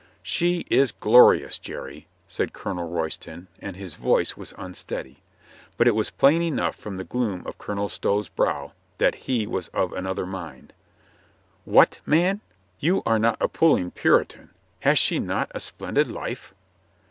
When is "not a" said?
13.19-13.47, 15.19-15.59